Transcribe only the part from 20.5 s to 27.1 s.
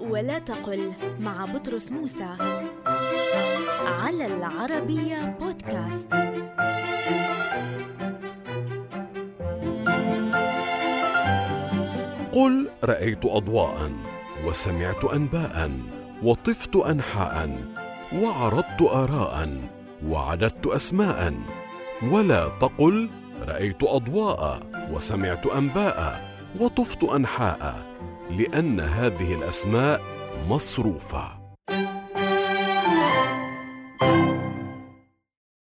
أسماءً ولا تقل رأيت أضواء وسمعت أنباء وطفت